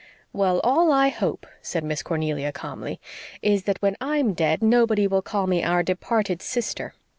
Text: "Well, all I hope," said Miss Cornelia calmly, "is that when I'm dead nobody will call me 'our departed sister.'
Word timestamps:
"Well, 0.33 0.59
all 0.63 0.91
I 0.91 1.09
hope," 1.09 1.45
said 1.61 1.83
Miss 1.83 2.01
Cornelia 2.01 2.51
calmly, 2.51 2.99
"is 3.43 3.65
that 3.65 3.79
when 3.83 3.95
I'm 4.01 4.33
dead 4.33 4.63
nobody 4.63 5.05
will 5.05 5.21
call 5.21 5.45
me 5.45 5.61
'our 5.63 5.83
departed 5.83 6.41
sister.' 6.41 6.95